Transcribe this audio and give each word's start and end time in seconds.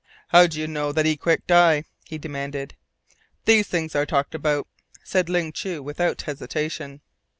"How 0.29 0.47
do 0.47 0.59
you 0.59 0.65
know 0.65 0.91
that 0.91 1.05
he 1.05 1.15
quick 1.15 1.45
die?" 1.45 1.83
he 2.07 2.17
demanded. 2.17 2.73
"These 3.45 3.67
things 3.67 3.95
are 3.95 4.03
talked 4.07 4.33
about," 4.33 4.67
said 5.03 5.29
Ling 5.29 5.51
Chu 5.51 5.83
without 5.83 6.23
hesitation. 6.23 7.01